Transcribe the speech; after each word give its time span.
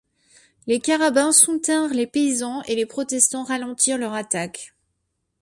Les 0.65 0.79
carabins 0.79 1.31
soutinrent 1.31 1.93
les 1.93 2.07
paysans 2.07 2.63
et 2.63 2.73
les 2.75 2.87
protestants 2.87 3.43
ralentirent 3.43 3.99
leur 3.99 4.13
attaque. 4.15 4.73